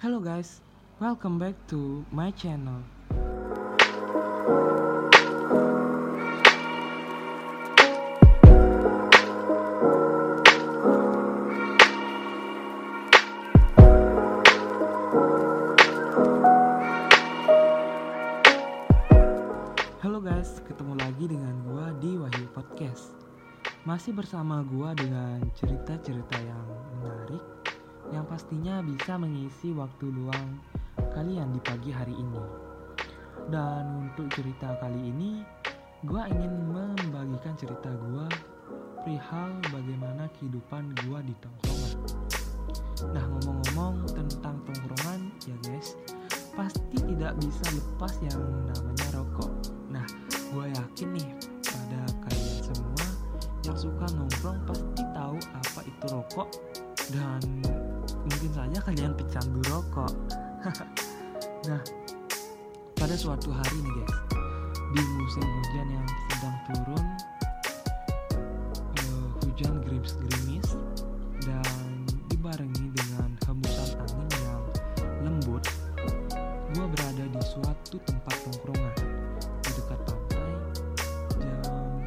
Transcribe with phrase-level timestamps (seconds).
[0.00, 0.64] Hello guys,
[0.96, 2.80] welcome back to my channel.
[20.00, 23.12] Halo guys, ketemu lagi dengan gua di Wahyu Podcast.
[23.84, 26.64] Masih bersama gua dengan cerita-cerita yang
[27.04, 27.59] menarik
[28.08, 30.56] yang pastinya bisa mengisi waktu luang
[31.12, 32.42] kalian di pagi hari ini.
[33.52, 35.44] Dan untuk cerita kali ini,
[36.08, 38.24] gua ingin membagikan cerita gua
[39.04, 41.98] perihal bagaimana kehidupan gua di tongkrongan.
[43.16, 45.96] Nah, ngomong-ngomong tentang tongkrongan ya guys,
[46.52, 49.52] pasti tidak bisa lepas yang namanya rokok.
[49.88, 51.28] Nah, gue yakin nih
[51.64, 53.06] pada kalian semua
[53.64, 56.48] yang suka nongkrong pasti tahu apa itu rokok
[57.16, 57.40] dan
[58.30, 60.14] mungkin saja kalian pecandu rokok.
[61.68, 61.82] nah,
[62.94, 64.14] pada suatu hari nih guys,
[64.94, 67.04] di musim hujan yang sedang turun,
[69.02, 70.78] eh, hujan gerimis-gerimis
[71.42, 74.64] dan dibarengi dengan hembusan angin yang
[75.26, 75.66] lembut,
[76.70, 78.94] gue berada di suatu tempat tongkrongan
[79.66, 80.50] di dekat pantai
[81.42, 81.98] jam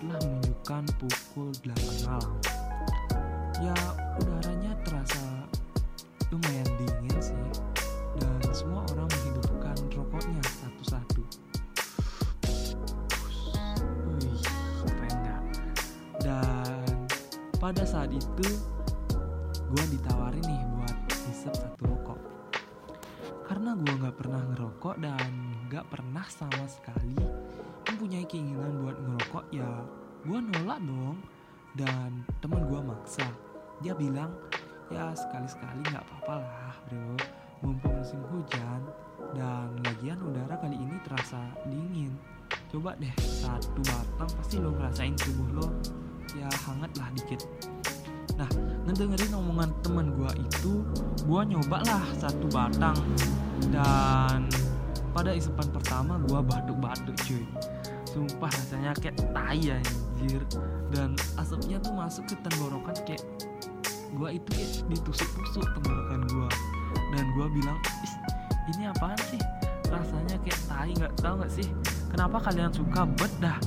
[0.00, 2.34] telah menunjukkan pukul 8 malam
[3.60, 4.05] ya
[17.66, 18.46] pada saat itu
[19.58, 22.20] gue ditawarin nih buat hisap satu rokok.
[23.42, 25.30] Karena gue nggak pernah ngerokok dan
[25.66, 27.18] nggak pernah sama sekali
[27.90, 29.82] mempunyai keinginan buat ngerokok ya
[30.22, 31.18] gue nolak dong.
[31.74, 33.26] Dan teman gue maksa.
[33.82, 34.30] Dia bilang
[34.86, 37.18] ya sekali-sekali nggak apa-apa lah bro.
[37.66, 38.78] Mumpung musim hujan
[39.34, 42.14] dan lagian udara kali ini terasa dingin.
[42.70, 45.66] Coba deh satu batang pasti lo ngerasain tubuh lo
[46.34, 47.46] ya hangat lah dikit.
[48.34, 48.50] Nah
[48.88, 50.82] ngedengerin omongan teman gue itu
[51.22, 52.98] gue nyoba lah satu batang.
[53.70, 54.50] Dan
[55.14, 57.46] pada isapan pertama gue batuk-batuk cuy.
[58.10, 60.42] Sumpah rasanya kayak tai anjir.
[60.90, 63.22] Dan asapnya tuh masuk ke tenggorokan kayak
[64.16, 66.48] gue itu kayak ditusuk-tusuk tenggorokan gue
[67.12, 67.78] dan gue bilang
[68.74, 69.38] ini apaan sih?
[69.86, 71.68] Rasanya kayak tai nggak tahu nggak sih?
[72.10, 73.06] Kenapa kalian suka?
[73.14, 73.58] Bet dah.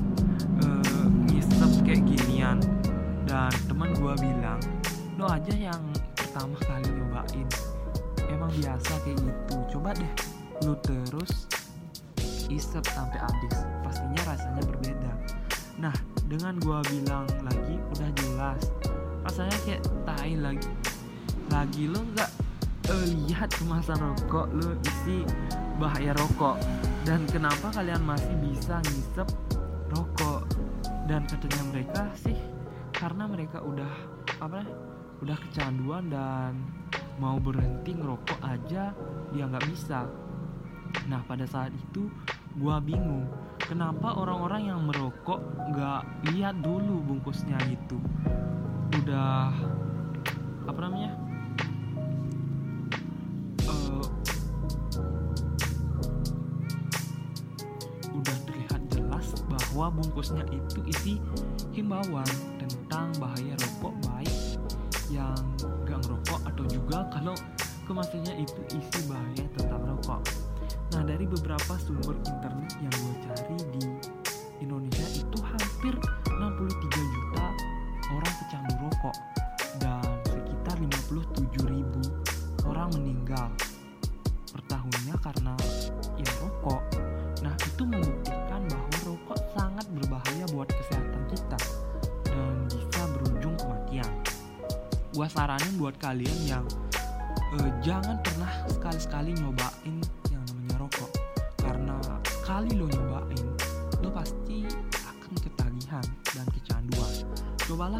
[0.59, 0.78] Uh, ngisep
[1.89, 2.61] kayak ginian.
[3.25, 4.61] Dan teman gue bilang
[5.17, 5.81] lo aja yang
[6.13, 7.49] pertama kali nyobain.
[8.29, 9.55] Emang biasa kayak gitu.
[9.73, 10.13] Coba deh
[10.61, 11.49] lu terus
[12.45, 13.65] isep sampai habis.
[13.81, 15.11] Pastinya rasanya berbeda.
[15.81, 15.95] Nah
[16.29, 18.61] dengan gua bilang lagi udah jelas.
[19.25, 20.69] Rasanya kayak tai lagi.
[21.49, 22.31] Lagi lo nggak
[22.93, 25.25] eh, lihat kemasan rokok lo isi
[25.81, 26.61] bahaya rokok.
[27.01, 29.25] Dan kenapa kalian masih bisa ngisep
[29.89, 30.38] rokok
[31.09, 32.37] dan katanya mereka sih
[32.93, 33.89] karena mereka udah
[34.45, 34.61] apa
[35.25, 36.53] udah kecanduan dan
[37.17, 38.93] mau berhenti ngerokok aja
[39.33, 40.05] dia nggak bisa.
[41.09, 42.13] Nah pada saat itu
[42.61, 43.25] gua bingung
[43.57, 45.41] kenapa orang-orang yang merokok
[45.73, 47.97] nggak lihat dulu bungkusnya itu?
[49.01, 49.49] Udah
[50.69, 51.17] apa namanya
[59.79, 61.23] bahwa bungkusnya itu isi
[61.71, 62.27] himbauan
[62.59, 64.35] tentang bahaya rokok baik
[65.07, 65.39] yang
[65.87, 67.31] gak ngerokok atau juga kalau
[67.87, 70.19] kemasannya itu isi bahaya tentang rokok.
[70.91, 73.83] Nah dari beberapa sumber internet yang gue cari di
[74.59, 75.95] Indonesia itu hampir
[76.27, 77.47] 63 juta
[78.11, 79.15] orang pecandu rokok
[79.79, 82.03] dan sekitar 57 ribu
[82.67, 83.47] orang meninggal
[84.51, 85.55] per tahunnya karena
[95.19, 96.63] Gua saranin buat kalian yang
[97.59, 99.99] eh, jangan pernah sekali-sekali nyobain
[100.31, 101.11] yang namanya rokok.
[101.59, 103.43] Karena sekali lo nyobain
[103.99, 104.63] lo pasti
[104.95, 107.11] akan ketagihan dan kecanduan.
[107.59, 107.99] Cobalah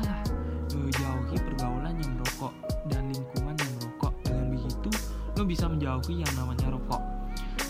[0.71, 2.55] eh, jauhi pergaulan yang merokok
[2.87, 4.91] dan lingkungan yang merokok dengan begitu
[5.35, 7.03] lo bisa menjauhi yang namanya rokok.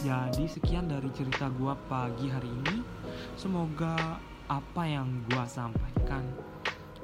[0.06, 2.86] Jadi sekian dari cerita gua pagi hari ini.
[3.34, 6.22] Semoga apa yang gua sampaikan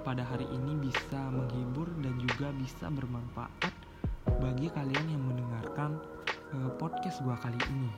[0.06, 1.90] pada hari ini bisa menghibur
[2.66, 3.70] bisa bermanfaat
[4.42, 6.02] bagi kalian yang mendengarkan
[6.58, 7.94] eh, podcast gua kali ini.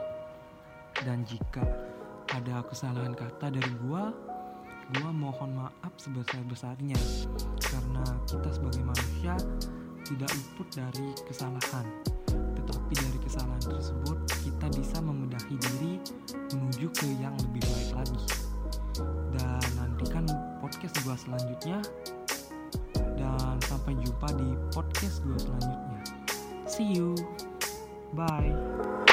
[1.07, 1.63] Dan jika
[2.35, 4.11] ada kesalahan kata dari gua,
[4.99, 6.99] gua mohon maaf sebesar-besarnya
[7.63, 9.39] karena kita sebagai manusia
[10.03, 11.87] tidak luput dari kesalahan.
[12.27, 12.87] Tetapi
[14.87, 15.93] bisa membedahi diri
[16.55, 18.25] menuju ke yang lebih baik lagi.
[19.35, 20.25] Dan nantikan
[20.57, 21.79] podcast gue selanjutnya.
[23.87, 25.99] Sampai jumpa di podcast gue selanjutnya.
[26.67, 27.15] See you.
[28.11, 29.06] Bye.